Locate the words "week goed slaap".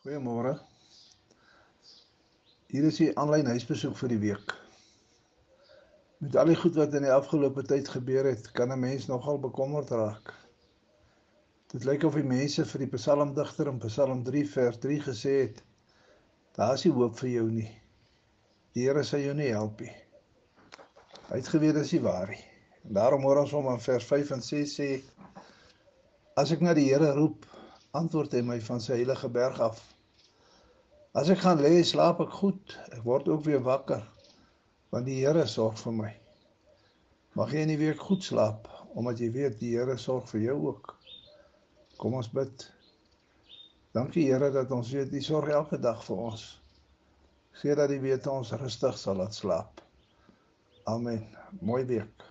37.78-38.66